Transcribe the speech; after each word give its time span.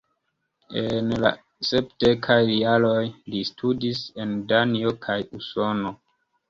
En 0.83 1.11
la 1.23 1.31
sepdekaj 1.71 2.39
jaroj, 2.55 2.97
li 3.35 3.45
studis 3.53 4.05
en 4.27 4.37
Danio 4.55 4.99
kaj 5.07 5.21
Usono. 5.43 5.99